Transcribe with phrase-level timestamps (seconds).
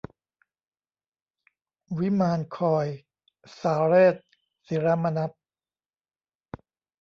[1.97, 2.87] วิมานคอย-
[3.61, 4.15] สาเรส
[4.67, 5.31] ศิระมนัส